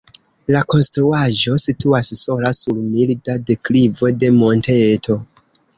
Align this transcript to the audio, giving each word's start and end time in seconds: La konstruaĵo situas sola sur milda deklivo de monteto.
La 0.53 0.61
konstruaĵo 0.73 1.59
situas 1.65 2.11
sola 2.23 2.53
sur 2.63 2.81
milda 2.97 3.39
deklivo 3.53 4.15
de 4.25 4.37
monteto. 4.43 5.25